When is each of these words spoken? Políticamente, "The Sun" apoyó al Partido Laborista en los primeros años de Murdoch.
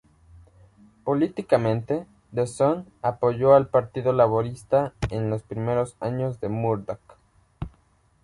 Políticamente, 1.03 2.07
"The 2.33 2.47
Sun" 2.47 2.87
apoyó 3.03 3.53
al 3.53 3.67
Partido 3.67 4.13
Laborista 4.13 4.93
en 5.11 5.29
los 5.29 5.43
primeros 5.43 5.95
años 5.99 6.39
de 6.39 6.49
Murdoch. 6.49 6.99